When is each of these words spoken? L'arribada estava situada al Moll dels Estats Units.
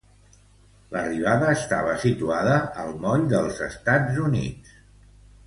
L'arribada 0.95 1.51
estava 1.57 1.93
situada 2.05 2.57
al 2.85 2.91
Moll 3.05 3.29
dels 3.35 3.61
Estats 3.69 4.19
Units. 4.31 4.75